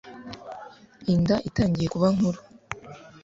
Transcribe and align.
inda 1.13 1.35
itangiye 1.49 1.87
kuba 1.93 2.07
nkuru 2.15 2.39